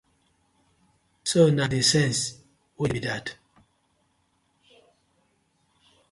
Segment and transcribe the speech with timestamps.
[1.29, 2.23] So na dey sence
[2.77, 3.27] wey yu get bi dat.